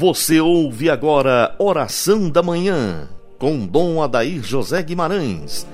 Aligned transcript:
Você 0.00 0.40
ouve 0.40 0.88
agora 0.88 1.54
Oração 1.58 2.30
da 2.30 2.42
Manhã, 2.42 3.06
com 3.38 3.66
Dom 3.66 4.02
Adair 4.02 4.42
José 4.42 4.82
Guimarães. 4.82 5.66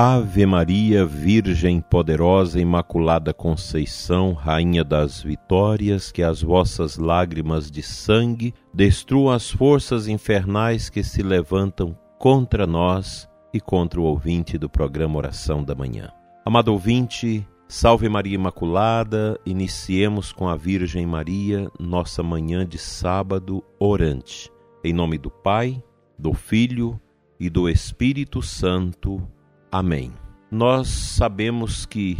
Ave 0.00 0.46
Maria, 0.46 1.04
Virgem 1.04 1.80
poderosa, 1.80 2.60
Imaculada 2.60 3.34
Conceição, 3.34 4.32
Rainha 4.32 4.84
das 4.84 5.20
Vitórias, 5.20 6.12
que 6.12 6.22
as 6.22 6.40
vossas 6.40 6.96
lágrimas 6.96 7.68
de 7.68 7.82
sangue 7.82 8.54
destruam 8.72 9.34
as 9.34 9.50
forças 9.50 10.06
infernais 10.06 10.88
que 10.88 11.02
se 11.02 11.20
levantam 11.20 11.98
contra 12.16 12.64
nós 12.64 13.28
e 13.52 13.60
contra 13.60 14.00
o 14.00 14.04
ouvinte 14.04 14.56
do 14.56 14.70
programa 14.70 15.18
Oração 15.18 15.64
da 15.64 15.74
Manhã. 15.74 16.12
Amado 16.46 16.68
ouvinte, 16.68 17.44
Salve 17.66 18.08
Maria 18.08 18.36
Imaculada, 18.36 19.36
iniciemos 19.44 20.30
com 20.30 20.48
a 20.48 20.54
Virgem 20.54 21.06
Maria 21.06 21.68
nossa 21.76 22.22
manhã 22.22 22.64
de 22.64 22.78
sábado 22.78 23.64
orante. 23.80 24.48
Em 24.84 24.92
nome 24.92 25.18
do 25.18 25.28
Pai, 25.28 25.82
do 26.16 26.34
Filho 26.34 27.00
e 27.40 27.50
do 27.50 27.68
Espírito 27.68 28.40
Santo. 28.40 29.26
Amém. 29.70 30.12
Nós 30.50 30.88
sabemos 30.88 31.84
que 31.84 32.16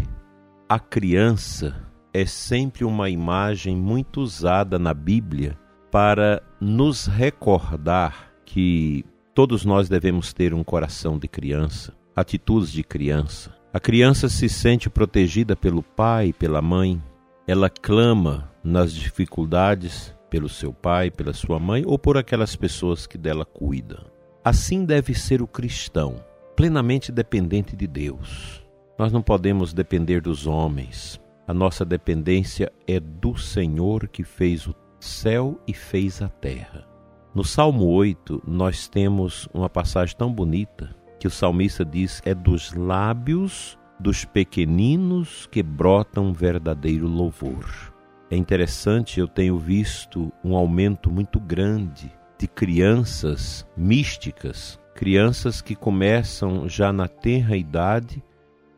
a 0.68 0.78
criança 0.78 1.74
é 2.12 2.26
sempre 2.26 2.84
uma 2.84 3.08
imagem 3.08 3.74
muito 3.74 4.20
usada 4.20 4.78
na 4.78 4.92
Bíblia 4.92 5.58
para 5.90 6.42
nos 6.60 7.06
recordar 7.06 8.30
que 8.44 9.02
todos 9.34 9.64
nós 9.64 9.88
devemos 9.88 10.34
ter 10.34 10.52
um 10.52 10.62
coração 10.62 11.18
de 11.18 11.26
criança, 11.26 11.94
atitudes 12.14 12.70
de 12.70 12.82
criança. 12.82 13.54
A 13.72 13.80
criança 13.80 14.28
se 14.28 14.48
sente 14.48 14.90
protegida 14.90 15.56
pelo 15.56 15.82
pai, 15.82 16.34
pela 16.34 16.60
mãe, 16.60 17.02
ela 17.46 17.70
clama 17.70 18.52
nas 18.62 18.92
dificuldades 18.92 20.14
pelo 20.28 20.50
seu 20.50 20.70
pai, 20.70 21.10
pela 21.10 21.32
sua 21.32 21.58
mãe 21.58 21.82
ou 21.86 21.98
por 21.98 22.18
aquelas 22.18 22.54
pessoas 22.54 23.06
que 23.06 23.16
dela 23.16 23.46
cuidam. 23.46 24.04
Assim 24.44 24.84
deve 24.84 25.14
ser 25.14 25.40
o 25.40 25.46
cristão 25.46 26.27
plenamente 26.58 27.12
dependente 27.12 27.76
de 27.76 27.86
Deus. 27.86 28.66
Nós 28.98 29.12
não 29.12 29.22
podemos 29.22 29.72
depender 29.72 30.20
dos 30.20 30.44
homens. 30.44 31.20
A 31.46 31.54
nossa 31.54 31.84
dependência 31.84 32.72
é 32.84 32.98
do 32.98 33.36
Senhor 33.38 34.08
que 34.08 34.24
fez 34.24 34.66
o 34.66 34.74
céu 34.98 35.60
e 35.68 35.72
fez 35.72 36.20
a 36.20 36.28
terra. 36.28 36.84
No 37.32 37.44
Salmo 37.44 37.86
8, 37.86 38.42
nós 38.44 38.88
temos 38.88 39.48
uma 39.54 39.70
passagem 39.70 40.16
tão 40.16 40.32
bonita 40.32 40.92
que 41.20 41.28
o 41.28 41.30
salmista 41.30 41.84
diz 41.84 42.20
é 42.24 42.34
dos 42.34 42.72
lábios 42.72 43.78
dos 44.00 44.24
pequeninos 44.24 45.46
que 45.52 45.62
brota 45.62 46.20
um 46.20 46.32
verdadeiro 46.32 47.06
louvor. 47.06 47.94
É 48.32 48.36
interessante, 48.36 49.20
eu 49.20 49.28
tenho 49.28 49.56
visto 49.56 50.32
um 50.42 50.56
aumento 50.56 51.08
muito 51.08 51.38
grande 51.38 52.12
de 52.36 52.48
crianças 52.48 53.64
místicas 53.76 54.76
crianças 54.98 55.62
que 55.62 55.76
começam 55.76 56.68
já 56.68 56.92
na 56.92 57.06
tenra 57.06 57.56
idade 57.56 58.20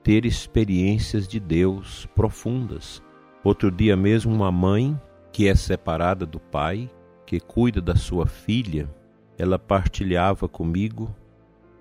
ter 0.03 0.27
experiências 0.27 1.27
de 1.27 1.41
Deus 1.41 2.05
profundas. 2.15 3.03
Outro 3.43 3.71
dia 3.71 3.97
mesmo 3.97 4.35
uma 4.35 4.53
mãe 4.53 5.01
que 5.33 5.49
é 5.49 5.55
separada 5.55 6.27
do 6.27 6.39
pai, 6.39 6.91
que 7.25 7.41
cuida 7.41 7.81
da 7.81 7.97
sua 7.97 8.27
filha, 8.27 8.95
ela 9.39 9.59
partilhava 9.59 10.47
comigo, 10.47 11.17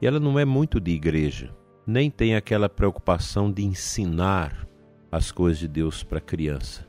e 0.01 0.07
ela 0.07 0.21
não 0.21 0.39
é 0.39 0.45
muito 0.45 0.79
de 0.79 0.91
igreja, 0.91 1.53
nem 1.85 2.09
tem 2.09 2.33
aquela 2.33 2.69
preocupação 2.69 3.51
de 3.51 3.65
ensinar 3.65 4.65
as 5.11 5.33
coisas 5.33 5.59
de 5.59 5.67
Deus 5.67 6.01
para 6.01 6.19
a 6.19 6.21
criança. 6.21 6.87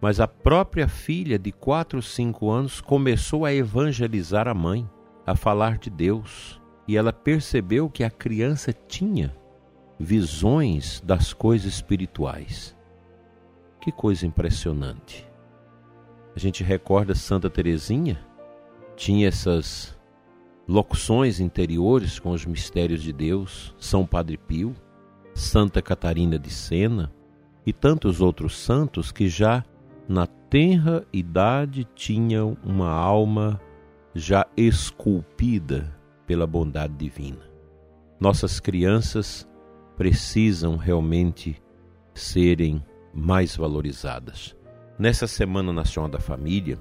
Mas 0.00 0.18
a 0.18 0.26
própria 0.26 0.88
filha 0.88 1.38
de 1.38 1.52
quatro 1.52 1.98
ou 1.98 2.02
cinco 2.02 2.50
anos 2.50 2.80
começou 2.80 3.44
a 3.44 3.54
evangelizar 3.54 4.48
a 4.48 4.54
mãe, 4.54 4.90
a 5.24 5.36
falar 5.36 5.78
de 5.78 5.88
Deus 5.88 6.59
e 6.90 6.96
ela 6.96 7.12
percebeu 7.12 7.88
que 7.88 8.02
a 8.02 8.10
criança 8.10 8.72
tinha 8.72 9.32
visões 9.96 11.00
das 11.06 11.32
coisas 11.32 11.74
espirituais. 11.74 12.76
Que 13.80 13.92
coisa 13.92 14.26
impressionante. 14.26 15.24
A 16.34 16.38
gente 16.40 16.64
recorda 16.64 17.14
Santa 17.14 17.48
Teresinha, 17.48 18.18
tinha 18.96 19.28
essas 19.28 19.96
locuções 20.66 21.38
interiores 21.38 22.18
com 22.18 22.32
os 22.32 22.44
mistérios 22.44 23.04
de 23.04 23.12
Deus, 23.12 23.72
São 23.78 24.04
Padre 24.04 24.36
Pio, 24.36 24.74
Santa 25.32 25.80
Catarina 25.80 26.40
de 26.40 26.50
Sena 26.50 27.12
e 27.64 27.72
tantos 27.72 28.20
outros 28.20 28.58
santos 28.58 29.12
que 29.12 29.28
já 29.28 29.64
na 30.08 30.26
tenra 30.26 31.06
idade 31.12 31.86
tinham 31.94 32.56
uma 32.64 32.90
alma 32.90 33.60
já 34.12 34.44
esculpida 34.56 35.99
pela 36.30 36.46
bondade 36.46 36.94
divina. 36.94 37.40
Nossas 38.20 38.60
crianças 38.60 39.48
precisam 39.96 40.76
realmente 40.76 41.60
serem 42.14 42.80
mais 43.12 43.56
valorizadas. 43.56 44.56
Nessa 44.96 45.26
Semana 45.26 45.72
Nacional 45.72 46.08
da 46.08 46.20
Família, 46.20 46.78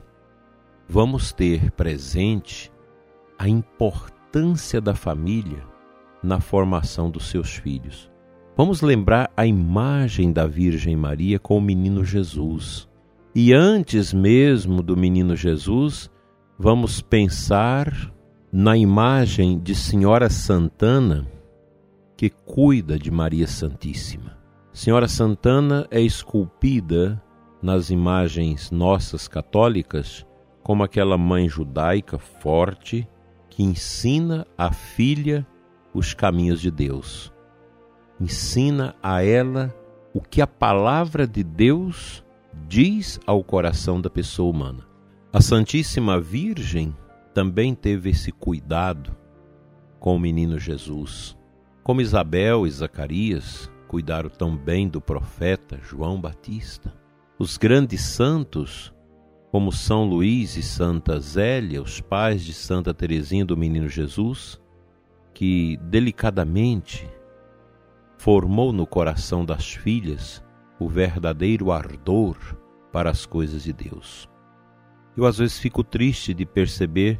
vamos 0.87 1.33
ter 1.33 1.71
presente 1.71 2.71
a 3.39 3.49
importância 3.49 4.79
da 4.79 4.93
família 4.93 5.65
na 6.21 6.39
formação 6.39 7.09
dos 7.09 7.27
seus 7.27 7.55
filhos. 7.55 8.07
Vamos 8.55 8.83
lembrar 8.83 9.31
a 9.35 9.47
imagem 9.47 10.31
da 10.31 10.45
Virgem 10.45 10.95
Maria 10.95 11.39
com 11.39 11.57
o 11.57 11.61
menino 11.61 12.05
Jesus. 12.05 12.87
E 13.33 13.51
antes 13.51 14.13
mesmo 14.13 14.83
do 14.83 14.95
menino 14.95 15.35
Jesus, 15.35 16.07
vamos 16.55 17.01
pensar 17.01 18.13
na 18.51 18.75
imagem 18.75 19.59
de 19.59 19.75
Senhora 19.75 20.27
Santana 20.27 21.27
que 22.17 22.31
cuida 22.31 22.97
de 22.97 23.11
Maria 23.11 23.45
Santíssima. 23.45 24.37
Senhora 24.73 25.07
Santana 25.07 25.87
é 25.91 26.01
esculpida 26.01 27.21
nas 27.61 27.91
imagens 27.91 28.71
nossas 28.71 29.27
católicas 29.27 30.25
como 30.63 30.83
aquela 30.83 31.15
mãe 31.15 31.47
judaica 31.47 32.17
forte 32.17 33.07
que 33.49 33.61
ensina 33.61 34.47
a 34.57 34.71
filha 34.71 35.45
os 35.93 36.15
caminhos 36.15 36.59
de 36.59 36.71
Deus. 36.71 37.31
Ensina 38.19 38.95
a 39.01 39.23
ela 39.23 39.73
o 40.11 40.21
que 40.21 40.41
a 40.41 40.47
palavra 40.47 41.27
de 41.27 41.43
Deus 41.43 42.25
diz 42.67 43.19
ao 43.27 43.43
coração 43.43 44.01
da 44.01 44.09
pessoa 44.09 44.49
humana. 44.49 44.87
A 45.31 45.39
Santíssima 45.39 46.19
Virgem 46.19 46.95
também 47.39 47.73
teve 47.73 48.09
esse 48.09 48.33
cuidado 48.33 49.15
com 49.97 50.13
o 50.13 50.19
menino 50.19 50.59
Jesus. 50.59 51.37
Como 51.81 52.01
Isabel 52.01 52.67
e 52.67 52.69
Zacarias 52.69 53.71
cuidaram 53.87 54.29
tão 54.29 54.57
bem 54.57 54.89
do 54.89 54.99
profeta 54.99 55.79
João 55.81 56.19
Batista. 56.19 56.93
Os 57.39 57.55
grandes 57.55 58.01
santos, 58.01 58.93
como 59.53 59.71
São 59.71 60.03
Luís 60.03 60.57
e 60.57 60.61
Santa 60.61 61.17
Zélia, 61.21 61.81
os 61.81 62.01
pais 62.01 62.43
de 62.43 62.51
Santa 62.51 62.93
Teresinha 62.93 63.45
do 63.45 63.55
Menino 63.55 63.87
Jesus, 63.87 64.59
que 65.33 65.77
delicadamente 65.83 67.09
formou 68.17 68.73
no 68.73 68.85
coração 68.85 69.45
das 69.45 69.73
filhas 69.73 70.43
o 70.77 70.89
verdadeiro 70.89 71.71
ardor 71.71 72.35
para 72.91 73.09
as 73.09 73.25
coisas 73.25 73.63
de 73.63 73.71
Deus. 73.71 74.29
Eu 75.15 75.25
às 75.25 75.37
vezes 75.37 75.57
fico 75.57 75.85
triste 75.85 76.33
de 76.33 76.45
perceber 76.45 77.17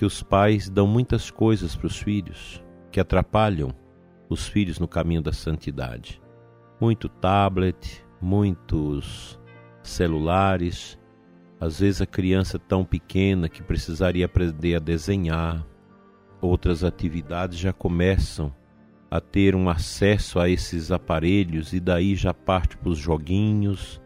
que 0.00 0.06
os 0.06 0.22
pais 0.22 0.70
dão 0.70 0.86
muitas 0.86 1.30
coisas 1.30 1.76
para 1.76 1.86
os 1.86 1.98
filhos 1.98 2.64
que 2.90 2.98
atrapalham 2.98 3.70
os 4.30 4.48
filhos 4.48 4.78
no 4.78 4.88
caminho 4.88 5.20
da 5.20 5.30
santidade. 5.30 6.22
Muito 6.80 7.06
tablet, 7.06 8.02
muitos 8.18 9.38
celulares, 9.82 10.98
às 11.60 11.80
vezes 11.80 12.00
a 12.00 12.06
criança 12.06 12.58
tão 12.58 12.82
pequena 12.82 13.46
que 13.46 13.62
precisaria 13.62 14.24
aprender 14.24 14.76
a 14.76 14.78
desenhar, 14.78 15.66
outras 16.40 16.82
atividades 16.82 17.58
já 17.58 17.70
começam 17.70 18.50
a 19.10 19.20
ter 19.20 19.54
um 19.54 19.68
acesso 19.68 20.40
a 20.40 20.48
esses 20.48 20.90
aparelhos 20.90 21.74
e 21.74 21.78
daí 21.78 22.14
já 22.14 22.32
parte 22.32 22.74
para 22.78 22.88
os 22.88 22.96
joguinhos 22.96 24.00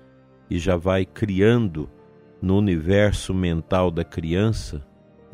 e 0.50 0.58
já 0.58 0.75
vai 0.75 1.06
criando 1.06 1.88
no 2.43 2.58
universo 2.58 3.32
mental 3.32 3.93
da 3.93 4.02
criança 4.02 4.85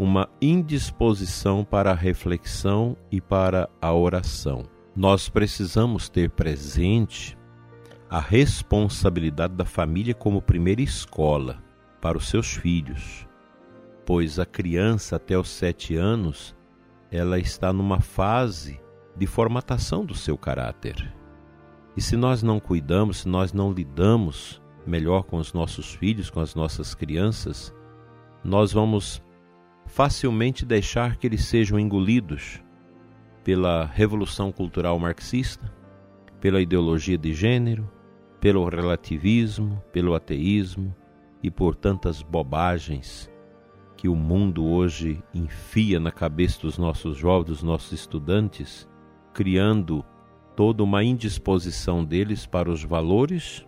uma 0.02 0.31
indisposição 0.41 1.62
para 1.62 1.91
a 1.91 1.94
reflexão 1.94 2.97
e 3.12 3.20
para 3.20 3.69
a 3.82 3.93
oração. 3.93 4.62
Nós 4.97 5.29
precisamos 5.29 6.08
ter 6.08 6.31
presente 6.31 7.37
a 8.08 8.19
responsabilidade 8.19 9.52
da 9.52 9.67
família 9.67 10.14
como 10.14 10.41
primeira 10.41 10.81
escola 10.81 11.62
para 12.00 12.17
os 12.17 12.31
seus 12.31 12.55
filhos. 12.55 13.29
pois 14.06 14.38
a 14.38 14.47
criança 14.47 15.17
até 15.17 15.38
os 15.38 15.50
sete 15.50 15.97
anos 15.97 16.56
ela 17.11 17.38
está 17.38 17.70
numa 17.70 18.00
fase 18.00 18.81
de 19.14 19.26
formatação 19.26 20.03
do 20.03 20.14
seu 20.14 20.38
caráter. 20.38 21.14
E 21.94 22.00
se 22.00 22.17
nós 22.17 22.43
não 22.43 22.58
cuidamos, 22.58 23.19
se 23.19 23.29
nós 23.29 23.53
não 23.53 23.70
lidamos 23.70 24.62
melhor 24.87 25.25
com 25.25 25.37
os 25.37 25.53
nossos 25.53 25.93
filhos, 25.93 26.31
com 26.31 26.41
as 26.41 26.55
nossas 26.55 26.94
crianças, 26.94 27.75
nós 28.43 28.73
vamos 28.73 29.23
facilmente 29.90 30.64
deixar 30.64 31.16
que 31.16 31.26
eles 31.26 31.44
sejam 31.44 31.78
engolidos 31.78 32.62
pela 33.42 33.84
revolução 33.84 34.52
cultural 34.52 34.98
marxista, 34.98 35.72
pela 36.40 36.62
ideologia 36.62 37.19
de 37.19 37.34
gênero, 37.34 37.90
pelo 38.40 38.66
relativismo, 38.69 39.82
pelo 39.92 40.14
ateísmo 40.14 40.94
e 41.42 41.50
por 41.50 41.75
tantas 41.75 42.22
bobagens 42.22 43.31
que 43.96 44.08
o 44.08 44.14
mundo 44.14 44.64
hoje 44.64 45.22
enfia 45.34 45.98
na 45.98 46.12
cabeça 46.12 46.62
dos 46.62 46.78
nossos 46.78 47.19
jovens, 47.19 47.48
dos 47.48 47.62
nossos 47.62 47.93
estudantes, 47.93 48.88
criando 49.34 50.04
toda 50.56 50.82
uma 50.82 51.02
indisposição 51.02 52.04
deles 52.04 52.46
para 52.46 52.70
os 52.70 52.84
valores 52.84 53.66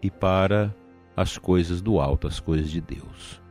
e 0.00 0.10
para 0.10 0.74
as 1.16 1.36
coisas 1.36 1.82
do 1.82 1.98
alto, 1.98 2.26
as 2.26 2.38
coisas 2.38 2.70
de 2.70 2.80
Deus. 2.80 3.44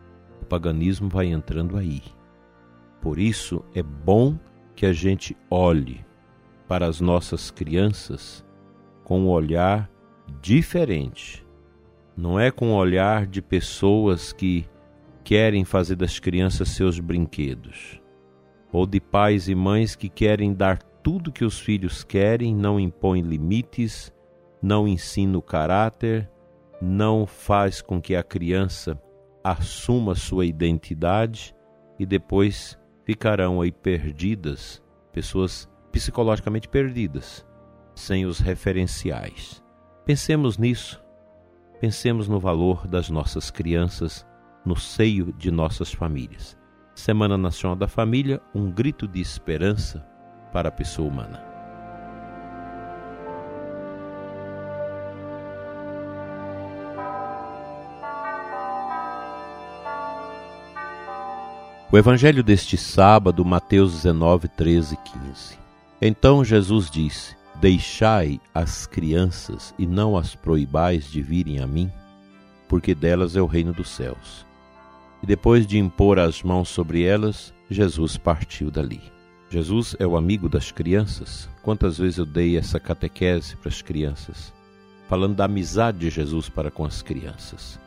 O 0.46 0.48
paganismo 0.48 1.10
vai 1.10 1.26
entrando 1.26 1.76
aí. 1.76 2.04
Por 3.02 3.18
isso 3.18 3.66
é 3.74 3.82
bom 3.82 4.38
que 4.76 4.86
a 4.86 4.94
gente 4.94 5.36
olhe 5.50 6.06
para 6.68 6.86
as 6.86 7.02
nossas 7.02 7.50
crianças 7.50 8.46
com 9.04 9.22
um 9.22 9.30
olhar 9.30 9.90
diferente. 10.44 11.44
Não 12.16 12.40
é 12.40 12.52
com 12.52 12.74
o 12.74 12.76
olhar 12.76 13.26
de 13.26 13.42
pessoas 13.42 14.32
que 14.32 14.68
querem 15.24 15.66
fazer 15.66 15.96
das 15.96 16.20
crianças 16.20 16.70
seus 16.70 17.00
brinquedos, 17.00 18.00
ou 18.72 18.86
de 18.86 19.02
pais 19.02 19.50
e 19.50 19.56
mães 19.56 19.96
que 19.96 20.10
querem 20.10 20.54
dar 20.54 20.78
tudo 21.02 21.32
que 21.32 21.44
os 21.44 21.60
filhos 21.60 22.04
querem, 22.04 22.56
não 22.56 22.80
impõem 22.80 23.24
limites, 23.24 24.14
não 24.62 24.88
ensina 24.88 25.40
o 25.40 25.42
caráter, 25.42 26.30
não 26.80 27.26
faz 27.26 27.82
com 27.82 28.00
que 28.00 28.16
a 28.16 28.22
criança 28.22 28.96
assuma 29.46 30.16
sua 30.16 30.44
identidade 30.44 31.56
e 32.00 32.06
depois 32.06 32.80
ficarão 33.04 33.62
aí 33.62 33.72
perdidas, 33.72 34.82
pessoas 35.14 35.70
psicologicamente 35.92 36.68
perdidas, 36.68 37.46
sem 37.94 38.26
os 38.26 38.40
referenciais. 38.40 39.64
Pensemos 40.04 40.58
nisso. 40.58 41.00
Pensemos 41.80 42.28
no 42.28 42.40
valor 42.40 42.88
das 42.88 43.12
nossas 43.12 43.52
crianças 43.52 44.26
no 44.66 44.76
seio 44.76 45.32
de 45.34 45.52
nossas 45.52 45.94
famílias. 45.94 46.58
Semana 46.96 47.38
Nacional 47.38 47.76
da 47.76 47.88
Família, 47.88 48.42
um 48.54 48.72
grito 48.72 49.08
de 49.08 49.22
esperança 49.22 50.04
para 50.52 50.70
a 50.70 50.72
pessoa 50.72 51.08
humana. 51.08 51.45
O 61.92 61.98
Evangelho 61.98 62.44
deste 62.44 62.78
sábado, 62.78 63.46
Mateus 63.46 63.94
19, 63.94 64.48
13 64.50 64.96
e 64.96 64.98
15. 64.98 65.58
Então 66.02 66.44
Jesus 66.44 66.90
disse: 66.90 67.36
Deixai 67.56 68.40
as 68.54 68.86
crianças 68.86 69.74
e 69.78 69.86
não 69.86 70.18
as 70.18 70.36
proibais 70.36 71.10
de 71.10 71.22
virem 71.22 71.60
a 71.60 71.68
mim, 71.68 71.92
porque 72.68 72.94
delas 72.94 73.36
é 73.36 73.42
o 73.42 73.46
reino 73.46 73.72
dos 73.72 73.90
céus 73.90 74.46
e 75.26 75.28
depois 75.28 75.66
de 75.66 75.80
impor 75.80 76.20
as 76.20 76.44
mãos 76.44 76.70
sobre 76.70 77.04
elas, 77.04 77.52
Jesus 77.68 78.16
partiu 78.16 78.70
dali. 78.70 79.02
Jesus 79.50 79.96
é 79.98 80.06
o 80.06 80.16
amigo 80.16 80.48
das 80.48 80.72
crianças. 80.72 81.50
Quantas 81.64 81.98
vezes 81.98 82.20
eu 82.20 82.28
dei 82.28 82.56
essa 82.56 82.80
catequese 82.80 83.56
para 83.56 83.70
as 83.70 83.82
crianças, 83.82 84.54
falando 85.10 85.36
da 85.36 85.46
amizade 85.46 85.98
de 85.98 86.12
Jesus 86.12 86.48
para 86.48 86.70
com 86.70 86.86
as 86.86 87.02
crianças, 87.02 87.80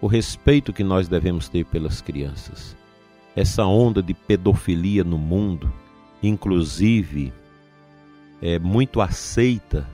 o 0.00 0.06
respeito 0.06 0.72
que 0.72 0.84
nós 0.84 1.08
devemos 1.08 1.48
ter 1.48 1.64
pelas 1.64 2.00
crianças, 2.00 2.76
essa 3.36 3.64
onda 3.64 4.02
de 4.02 4.14
pedofilia 4.14 5.02
no 5.02 5.18
mundo, 5.18 5.72
inclusive 6.22 7.32
é 8.40 8.58
muito 8.58 9.00
aceita 9.00 9.88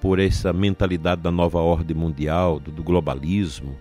por 0.00 0.18
essa 0.18 0.52
mentalidade 0.52 1.22
da 1.22 1.30
nova 1.30 1.60
ordem 1.60 1.96
mundial, 1.96 2.60
do, 2.60 2.82
globalismo, 2.82 3.74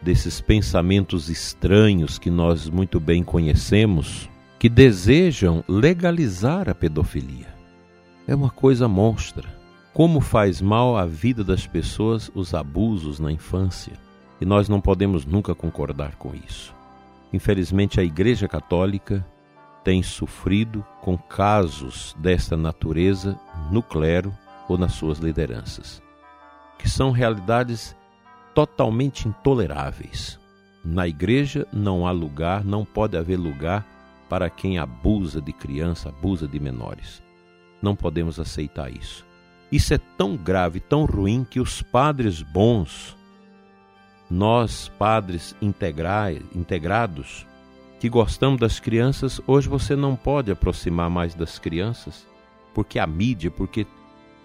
desses 0.00 0.40
pensamentos 0.40 1.28
estranhos 1.28 2.18
que 2.18 2.30
nós 2.30 2.68
muito 2.68 3.00
bem 3.00 3.24
conhecemos, 3.24 4.28
que 4.58 4.68
desejam 4.68 5.64
legalizar 5.66 6.68
a 6.68 6.74
pedofilia. 6.74 7.52
É 8.26 8.34
uma 8.34 8.50
coisa 8.50 8.86
monstra. 8.86 9.48
Como 9.92 10.20
faz 10.20 10.60
mal 10.60 10.96
à 10.96 11.06
vida 11.06 11.42
das 11.42 11.66
pessoas 11.66 12.30
os 12.34 12.54
abusos 12.54 13.18
na 13.18 13.32
infância. 13.32 13.94
E 14.40 14.44
nós 14.44 14.68
não 14.68 14.80
podemos 14.80 15.24
nunca 15.24 15.54
concordar 15.54 16.16
com 16.16 16.32
isso. 16.34 16.74
Infelizmente, 17.34 17.98
a 17.98 18.04
Igreja 18.04 18.46
Católica 18.46 19.26
tem 19.82 20.04
sofrido 20.04 20.86
com 21.00 21.18
casos 21.18 22.14
desta 22.16 22.56
natureza 22.56 23.36
no 23.72 23.82
clero 23.82 24.32
ou 24.68 24.78
nas 24.78 24.92
suas 24.92 25.18
lideranças, 25.18 26.00
que 26.78 26.88
são 26.88 27.10
realidades 27.10 27.96
totalmente 28.54 29.26
intoleráveis. 29.26 30.38
Na 30.84 31.08
igreja 31.08 31.66
não 31.72 32.06
há 32.06 32.12
lugar, 32.12 32.62
não 32.62 32.84
pode 32.84 33.16
haver 33.16 33.36
lugar 33.36 33.84
para 34.28 34.48
quem 34.48 34.78
abusa 34.78 35.42
de 35.42 35.52
criança, 35.52 36.10
abusa 36.10 36.46
de 36.46 36.60
menores. 36.60 37.20
Não 37.82 37.96
podemos 37.96 38.38
aceitar 38.38 38.92
isso. 38.92 39.26
Isso 39.72 39.92
é 39.92 39.98
tão 40.16 40.36
grave, 40.36 40.78
tão 40.78 41.04
ruim 41.04 41.44
que 41.44 41.58
os 41.58 41.82
padres 41.82 42.42
bons, 42.42 43.16
nós 44.34 44.90
padres 44.98 45.54
integrados, 45.62 47.46
que 48.00 48.08
gostamos 48.08 48.58
das 48.58 48.80
crianças, 48.80 49.40
hoje 49.46 49.68
você 49.68 49.94
não 49.94 50.16
pode 50.16 50.50
aproximar 50.50 51.08
mais 51.08 51.36
das 51.36 51.56
crianças, 51.60 52.26
porque 52.74 52.98
a 52.98 53.06
mídia, 53.06 53.48
porque 53.48 53.86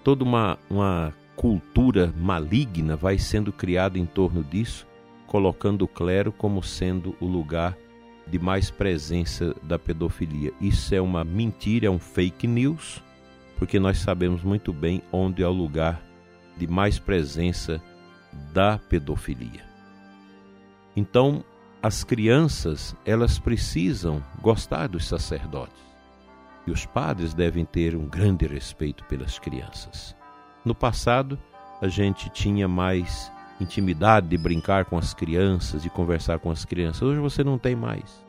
toda 0.04 0.24
uma, 0.24 0.60
uma 0.70 1.12
cultura 1.36 2.14
maligna 2.16 2.96
vai 2.96 3.18
sendo 3.18 3.52
criada 3.52 3.98
em 3.98 4.06
torno 4.06 4.44
disso, 4.44 4.86
colocando 5.26 5.82
o 5.82 5.88
clero 5.88 6.32
como 6.32 6.62
sendo 6.62 7.16
o 7.20 7.26
lugar 7.26 7.76
de 8.28 8.38
mais 8.38 8.70
presença 8.70 9.56
da 9.64 9.80
pedofilia. 9.80 10.54
Isso 10.62 10.94
é 10.94 11.02
uma 11.02 11.24
mentira, 11.24 11.88
é 11.88 11.90
um 11.90 12.00
fake 12.00 12.46
news, 12.46 13.02
porque 13.58 13.80
nós 13.80 13.98
sabemos 13.98 14.44
muito 14.44 14.72
bem 14.72 15.02
onde 15.12 15.42
é 15.42 15.48
o 15.48 15.52
lugar 15.52 16.00
de 16.56 16.68
mais 16.68 17.00
presença 17.00 17.82
da 18.54 18.78
pedofilia. 18.78 19.69
Então, 21.00 21.46
as 21.82 22.04
crianças, 22.04 22.94
elas 23.06 23.40
precisam 23.40 24.22
gostar 24.42 24.88
dos 24.88 25.08
sacerdotes. 25.08 25.82
E 26.68 26.72
os 26.72 26.86
padres 26.86 27.34
devem 27.34 27.64
ter 27.64 27.96
um 27.96 28.06
grande 28.06 28.46
respeito 28.46 29.06
pelas 29.06 29.40
crianças. 29.40 30.14
No 30.66 30.76
passado, 30.76 31.40
a 31.82 31.88
gente 31.88 32.30
tinha 32.32 32.68
mais 32.68 33.32
intimidade 33.62 34.28
de 34.28 34.38
brincar 34.38 34.84
com 34.84 34.98
as 34.98 35.14
crianças, 35.14 35.84
de 35.84 35.90
conversar 35.90 36.38
com 36.40 36.52
as 36.52 36.66
crianças. 36.66 37.02
Hoje 37.02 37.22
você 37.22 37.46
não 37.46 37.58
tem 37.58 37.78
mais. 37.78 38.22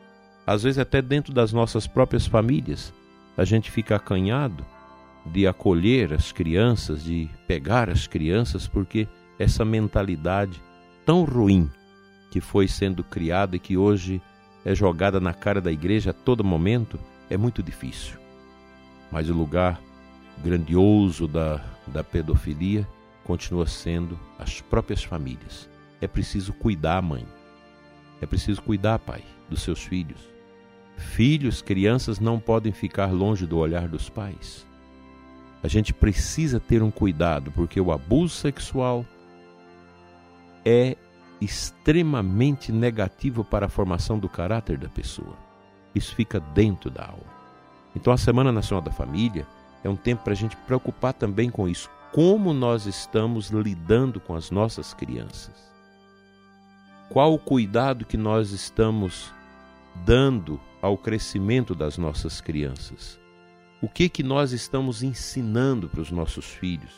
Às 0.47 0.63
vezes, 0.63 0.79
até 0.79 1.01
dentro 1.01 1.33
das 1.33 1.51
nossas 1.51 1.85
próprias 1.85 2.25
famílias, 2.25 2.93
a 3.35 3.43
gente 3.43 3.69
fica 3.69 3.97
acanhado 3.97 4.65
de 5.25 5.45
acolher 5.45 6.13
as 6.13 6.31
crianças, 6.31 7.03
de 7.03 7.29
pegar 7.45 7.89
as 7.89 8.07
crianças, 8.07 8.65
porque 8.65 9.09
essa 9.37 9.65
mentalidade 9.65 10.63
tão 11.05 11.25
ruim 11.25 11.69
que 12.31 12.39
foi 12.39 12.67
sendo 12.67 13.03
criada 13.03 13.57
e 13.57 13.59
que 13.59 13.75
hoje 13.75 14.21
é 14.63 14.73
jogada 14.73 15.19
na 15.19 15.33
cara 15.33 15.59
da 15.59 15.71
igreja 15.71 16.11
a 16.11 16.13
todo 16.13 16.43
momento 16.43 16.97
é 17.29 17.35
muito 17.35 17.61
difícil. 17.61 18.17
Mas 19.11 19.29
o 19.29 19.33
lugar 19.33 19.81
grandioso 20.41 21.27
da, 21.27 21.61
da 21.85 22.03
pedofilia 22.03 22.87
continua 23.25 23.67
sendo 23.67 24.17
as 24.39 24.61
próprias 24.61 25.03
famílias. 25.03 25.69
É 25.99 26.07
preciso 26.07 26.53
cuidar, 26.53 27.01
mãe. 27.01 27.27
É 28.21 28.25
preciso 28.25 28.61
cuidar, 28.61 28.97
pai, 28.99 29.23
dos 29.49 29.61
seus 29.61 29.83
filhos. 29.83 30.21
Filhos, 30.95 31.61
crianças 31.61 32.19
não 32.19 32.39
podem 32.39 32.71
ficar 32.71 33.11
longe 33.11 33.45
do 33.45 33.57
olhar 33.57 33.89
dos 33.89 34.09
pais. 34.09 34.65
A 35.61 35.67
gente 35.67 35.93
precisa 35.93 36.59
ter 36.59 36.81
um 36.81 36.89
cuidado, 36.89 37.51
porque 37.51 37.79
o 37.79 37.91
abuso 37.91 38.35
sexual 38.35 39.05
é 40.63 40.95
extremamente 41.41 42.71
negativo 42.71 43.43
para 43.43 43.65
a 43.65 43.69
formação 43.69 44.19
do 44.19 44.29
caráter 44.29 44.77
da 44.77 44.87
pessoa. 44.87 45.35
Isso 45.93 46.15
fica 46.15 46.39
dentro 46.39 46.89
da 46.89 47.05
alma. 47.05 47.41
Então, 47.95 48.13
a 48.13 48.17
Semana 48.17 48.51
Nacional 48.51 48.81
da 48.81 48.91
Família 48.91 49.45
é 49.83 49.89
um 49.89 49.95
tempo 49.95 50.23
para 50.23 50.33
a 50.33 50.35
gente 50.35 50.55
preocupar 50.55 51.13
também 51.13 51.49
com 51.49 51.67
isso. 51.67 51.89
Como 52.13 52.53
nós 52.53 52.85
estamos 52.85 53.49
lidando 53.49 54.19
com 54.19 54.35
as 54.35 54.51
nossas 54.51 54.93
crianças? 54.93 55.71
Qual 57.09 57.33
o 57.33 57.39
cuidado 57.39 58.05
que 58.05 58.17
nós 58.17 58.51
estamos 58.51 59.33
dando 60.05 60.59
ao 60.81 60.97
crescimento 60.97 61.75
das 61.75 61.97
nossas 61.97 62.39
crianças? 62.39 63.19
O 63.81 63.89
que 63.89 64.07
que 64.07 64.23
nós 64.23 64.51
estamos 64.51 65.01
ensinando 65.03 65.89
para 65.89 66.01
os 66.01 66.11
nossos 66.11 66.45
filhos? 66.45 66.91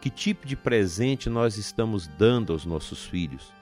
Que 0.00 0.08
tipo 0.08 0.46
de 0.46 0.54
presente 0.54 1.28
nós 1.28 1.56
estamos 1.56 2.06
dando 2.06 2.52
aos 2.52 2.64
nossos 2.64 3.04
filhos? 3.04 3.52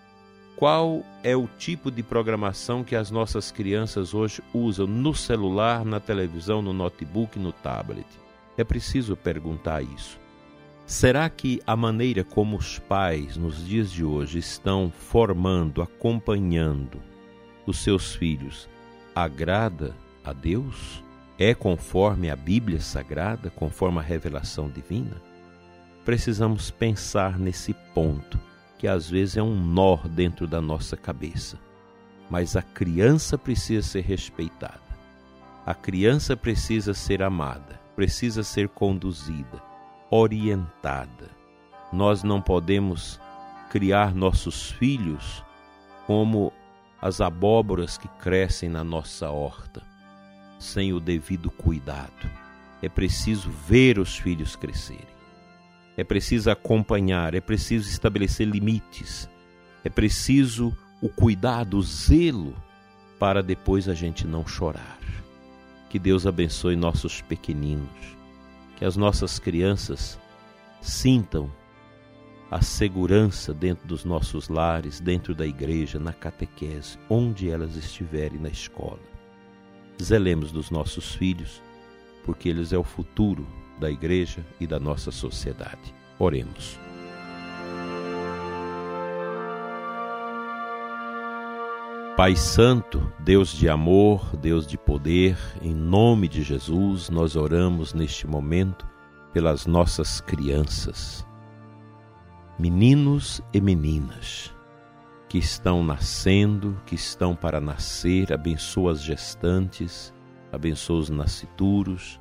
Qual 0.57 1.03
é 1.25 1.37
o 1.37 1.49
tipo 1.59 1.91
de 1.91 2.03
programação 2.03 2.85
que 2.85 2.95
as 2.95 3.11
nossas 3.11 3.51
crianças 3.51 4.15
hoje 4.15 4.43
usam 4.55 4.87
no 4.87 5.15
celular, 5.15 5.85
na 5.85 5.99
televisão, 5.99 6.63
no 6.63 6.73
notebook, 6.73 7.39
no 7.39 7.53
tablet? 7.53 8.07
É 8.57 8.63
preciso 8.63 9.17
perguntar 9.17 9.83
isso. 9.83 10.21
Será 10.87 11.29
que 11.31 11.61
a 11.67 11.75
maneira 11.75 12.23
como 12.23 12.57
os 12.57 12.79
pais 12.79 13.37
nos 13.37 13.67
dias 13.67 13.91
de 13.91 14.05
hoje 14.05 14.39
estão 14.39 14.91
formando, 14.91 15.81
acompanhando 15.81 17.01
os 17.67 17.79
seus 17.79 18.15
filhos 18.15 18.69
agrada 19.15 19.97
a 20.25 20.33
Deus? 20.33 21.03
É 21.39 21.55
conforme 21.55 22.31
a 22.31 22.37
Bíblia 22.37 22.81
Sagrada, 22.81 23.51
conforme 23.51 23.99
a 23.99 24.03
revelação 24.03 24.69
divina? 24.69 25.17
Precisamos 26.05 26.71
pensar 26.71 27.39
nesse 27.39 27.75
ponto, 27.95 28.39
que 28.83 28.89
às 28.89 29.09
vezes 29.09 29.37
é 29.37 29.43
um 29.45 29.55
nó 29.55 29.97
dentro 29.97 30.45
da 30.45 30.61
nossa 30.61 30.97
cabeça. 30.97 31.57
Mas 32.29 32.57
a 32.57 32.63
criança 32.63 33.39
precisa 33.39 33.87
ser 33.87 34.01
respeitada. 34.01 34.83
A 35.65 35.73
criança 35.73 36.37
precisa 36.37 36.93
ser 36.93 37.23
amada, 37.23 37.81
precisa 37.95 38.43
ser 38.43 38.69
conduzida, 38.69 39.63
orientada. 40.11 41.31
Nós 41.93 42.25
não 42.25 42.43
podemos 42.43 43.21
criar 43.71 44.17
nossos 44.17 44.73
filhos 44.73 45.45
como 46.05 46.53
as 47.01 47.21
abóboras 47.21 47.97
que 47.97 48.09
crescem 48.09 48.69
na 48.69 48.83
nossa 48.83 49.31
horta, 49.31 49.81
sem 50.59 50.93
o 50.93 50.99
devido 50.99 51.53
cuidado. 51.53 52.29
É 52.83 52.89
preciso 52.89 53.49
ver 53.49 54.01
os 54.01 54.19
filhos 54.19 54.57
crescerem. 54.57 55.12
É 55.97 56.05
preciso 56.05 56.51
acompanhar, 56.51 57.35
é 57.35 57.41
preciso 57.41 57.89
estabelecer 57.89 58.47
limites. 58.47 59.29
É 59.85 59.91
preciso 59.91 60.77
o 61.01 61.09
cuidado, 61.09 61.77
o 61.77 61.83
zelo 61.83 62.55
para 63.19 63.43
depois 63.43 63.89
a 63.89 63.95
gente 63.95 64.27
não 64.27 64.47
chorar. 64.47 64.99
Que 65.91 65.99
Deus 65.99 66.27
abençoe 66.27 66.77
nossos 66.77 67.21
pequeninos, 67.21 68.17
que 68.77 68.85
as 68.85 68.97
nossas 68.97 69.39
crianças 69.39 70.19
sintam 70.81 71.51
a 72.51 72.61
segurança 72.61 73.55
dentro 73.55 73.87
dos 73.87 74.05
nossos 74.05 74.49
lares, 74.49 75.01
dentro 75.01 75.35
da 75.35 75.47
igreja, 75.47 75.99
na 75.99 76.13
catequese, 76.13 76.99
onde 77.09 77.51
elas 77.51 77.77
estiverem 77.77 78.39
na 78.39 78.49
escola. 78.49 79.01
Zelemos 80.03 80.53
dos 80.53 80.71
nossos 80.71 81.15
filhos, 81.15 81.63
porque 82.25 82.49
eles 82.49 82.73
é 82.73 82.79
o 82.79 82.85
futuro 82.85 83.47
da 83.83 83.91
igreja 83.91 84.47
e 84.61 84.67
da 84.67 84.79
nossa 84.79 85.11
sociedade. 85.11 85.93
Oremos. 86.19 86.79
Pai 92.17 92.37
Santo, 92.37 93.13
Deus 93.19 93.53
de 93.53 93.69
amor, 93.69 94.37
Deus 94.37 94.67
de 94.67 94.79
poder, 94.79 95.37
em 95.61 95.75
nome 95.75 96.29
de 96.29 96.43
Jesus, 96.43 97.11
nós 97.11 97.35
oramos 97.35 97.93
neste 97.93 98.27
momento 98.27 98.87
pelas 99.33 99.67
nossas 99.67 100.21
crianças 100.21 101.27
meninos 102.59 103.41
e 103.53 103.61
meninas 103.61 104.55
que 105.29 105.39
estão 105.39 105.83
nascendo, 105.83 106.81
que 106.87 106.95
estão 106.95 107.35
para 107.35 107.61
nascer, 107.61 108.33
abençoa 108.33 108.93
as 108.93 109.03
gestantes, 109.03 110.15
abençoa 110.53 111.01
os 111.01 111.11
nascituros, 111.11 112.21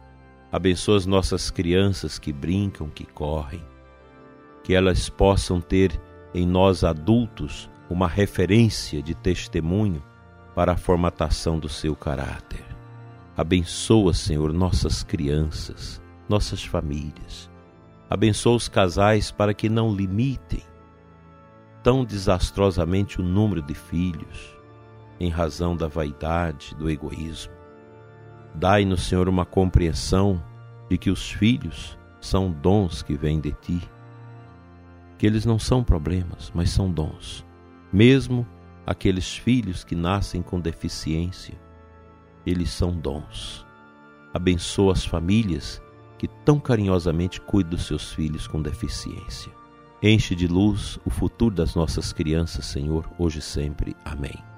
abençoa 0.51 0.97
as 0.97 1.05
nossas 1.05 1.49
crianças 1.49 2.19
que 2.19 2.33
brincam, 2.33 2.89
que 2.89 3.05
correm, 3.05 3.63
que 4.63 4.73
elas 4.73 5.09
possam 5.09 5.61
ter 5.61 5.99
em 6.33 6.45
nós 6.45 6.83
adultos 6.83 7.69
uma 7.89 8.07
referência 8.07 9.01
de 9.01 9.13
testemunho 9.13 10.03
para 10.55 10.73
a 10.73 10.77
formatação 10.77 11.59
do 11.59 11.69
seu 11.69 11.95
caráter. 11.95 12.63
Abençoa, 13.35 14.13
Senhor, 14.13 14.51
nossas 14.53 15.03
crianças, 15.03 16.01
nossas 16.27 16.63
famílias 16.63 17.51
Abençoa 18.11 18.57
os 18.57 18.67
casais 18.67 19.31
para 19.31 19.53
que 19.53 19.69
não 19.69 19.95
limitem 19.95 20.61
tão 21.81 22.03
desastrosamente 22.03 23.21
o 23.21 23.23
número 23.23 23.61
de 23.61 23.73
filhos, 23.73 24.53
em 25.17 25.29
razão 25.29 25.77
da 25.77 25.87
vaidade, 25.87 26.75
do 26.75 26.89
egoísmo. 26.89 27.53
Dai-nos, 28.53 29.03
Senhor, 29.03 29.29
uma 29.29 29.45
compreensão 29.45 30.43
de 30.89 30.97
que 30.97 31.09
os 31.09 31.31
filhos 31.31 31.97
são 32.19 32.51
dons 32.51 33.01
que 33.01 33.15
vêm 33.15 33.39
de 33.39 33.51
ti, 33.53 33.81
que 35.17 35.25
eles 35.25 35.45
não 35.45 35.57
são 35.57 35.83
problemas, 35.83 36.51
mas 36.53 36.69
são 36.69 36.91
dons. 36.91 37.45
Mesmo 37.91 38.45
aqueles 38.85 39.35
filhos 39.35 39.83
que 39.83 39.95
nascem 39.95 40.41
com 40.41 40.59
deficiência, 40.59 41.53
eles 42.45 42.69
são 42.71 42.91
dons. 42.91 43.65
Abençoa 44.33 44.93
as 44.93 45.05
famílias 45.05 45.81
que 46.17 46.27
tão 46.27 46.59
carinhosamente 46.59 47.41
cuida 47.41 47.71
dos 47.71 47.85
seus 47.85 48.11
filhos 48.13 48.47
com 48.47 48.61
deficiência. 48.61 49.51
Enche 50.03 50.35
de 50.35 50.47
luz 50.47 50.99
o 51.05 51.09
futuro 51.09 51.53
das 51.53 51.75
nossas 51.75 52.11
crianças, 52.11 52.65
Senhor, 52.65 53.09
hoje 53.17 53.39
e 53.39 53.41
sempre. 53.41 53.95
Amém. 54.03 54.50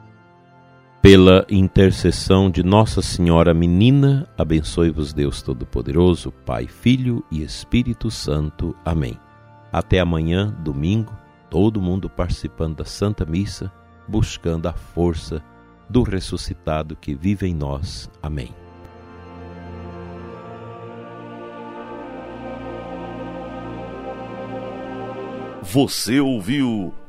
Pela 1.04 1.46
intercessão 1.50 2.50
de 2.50 2.64
Nossa 2.64 3.02
Senhora 3.02 3.54
Menina, 3.54 4.26
abençoe-vos 4.38 5.12
Deus 5.12 5.42
Todo-Poderoso, 5.42 6.32
Pai, 6.32 6.66
Filho 6.66 7.22
e 7.30 7.44
Espírito 7.44 8.10
Santo. 8.10 8.74
Amém. 8.86 9.20
Até 9.70 10.00
amanhã, 10.00 10.56
domingo, 10.64 11.14
todo 11.50 11.82
mundo 11.82 12.10
participando 12.10 12.78
da 12.78 12.86
Santa 12.86 13.26
Missa, 13.26 13.70
buscando 14.08 14.70
a 14.70 14.72
força 14.72 15.44
do 15.90 16.04
ressuscitado 16.04 16.96
que 16.96 17.14
vive 17.14 17.48
em 17.48 17.54
nós. 17.54 18.10
Amém. 18.22 18.56
Você 25.64 26.22
ouviu 26.22 26.94